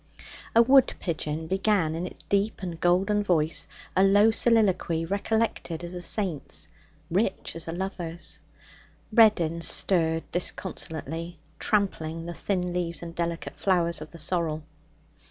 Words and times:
A 0.55 0.63
wood 0.63 0.95
pigeon 0.99 1.45
began 1.45 1.93
in 1.93 2.07
its 2.07 2.23
deep 2.27 2.63
and 2.63 2.79
golden 2.79 3.21
voice 3.21 3.67
a 3.95 4.03
low 4.03 4.31
soliloquy 4.31 5.05
recollected 5.05 5.83
as 5.83 5.93
a 5.93 6.01
saint's, 6.01 6.69
rich 7.11 7.55
as 7.55 7.67
a 7.67 7.71
lover's. 7.71 8.39
Reddin 9.13 9.61
stirred 9.61 10.23
disconsolately, 10.31 11.37
trampling 11.59 12.25
the 12.25 12.33
thin 12.33 12.73
leaves 12.73 13.03
and 13.03 13.13
delicate 13.13 13.55
flowers 13.55 14.01
of 14.01 14.09
the 14.09 14.17
sorrel. 14.17 14.63